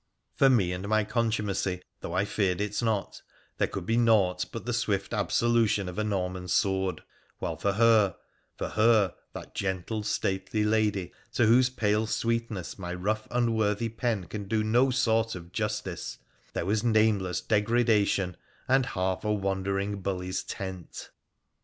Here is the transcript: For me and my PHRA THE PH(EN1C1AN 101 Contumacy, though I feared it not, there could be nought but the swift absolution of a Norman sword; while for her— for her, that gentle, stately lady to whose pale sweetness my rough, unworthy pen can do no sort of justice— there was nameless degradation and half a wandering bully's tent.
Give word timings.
For 0.33 0.49
me 0.49 0.71
and 0.73 0.87
my 0.87 1.03
PHRA 1.03 1.03
THE 1.03 1.05
PH(EN1C1AN 1.05 1.13
101 1.13 1.29
Contumacy, 1.29 1.81
though 1.99 2.13
I 2.15 2.25
feared 2.25 2.59
it 2.59 2.81
not, 2.81 3.21
there 3.59 3.67
could 3.67 3.85
be 3.85 3.97
nought 3.97 4.45
but 4.51 4.65
the 4.65 4.73
swift 4.73 5.13
absolution 5.13 5.87
of 5.87 5.99
a 5.99 6.03
Norman 6.03 6.47
sword; 6.47 7.03
while 7.37 7.55
for 7.55 7.73
her— 7.73 8.15
for 8.57 8.69
her, 8.69 9.13
that 9.33 9.53
gentle, 9.53 10.01
stately 10.01 10.63
lady 10.63 11.11
to 11.33 11.45
whose 11.45 11.69
pale 11.69 12.07
sweetness 12.07 12.79
my 12.79 12.95
rough, 12.95 13.27
unworthy 13.29 13.89
pen 13.89 14.25
can 14.25 14.47
do 14.47 14.63
no 14.63 14.89
sort 14.89 15.35
of 15.35 15.51
justice— 15.51 16.17
there 16.53 16.65
was 16.65 16.83
nameless 16.83 17.39
degradation 17.39 18.35
and 18.67 18.87
half 18.87 19.23
a 19.23 19.31
wandering 19.31 20.01
bully's 20.01 20.41
tent. 20.41 21.11